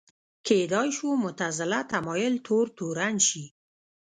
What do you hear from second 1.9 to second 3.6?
تمایل تور تورن شي